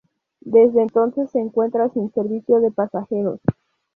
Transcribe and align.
Desde 0.47 0.81
entonces 0.81 1.29
se 1.29 1.37
encuentra 1.39 1.87
sin 1.89 2.11
servicio 2.11 2.59
de 2.59 2.71
pasajeros. 2.71 3.39